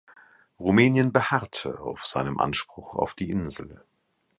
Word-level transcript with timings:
Rumänien 0.59 1.11
beharrte 1.11 1.79
auf 1.79 2.07
seinem 2.07 2.39
Anspruch 2.39 2.95
auf 2.95 3.13
die 3.13 3.29
Insel. 3.29 3.83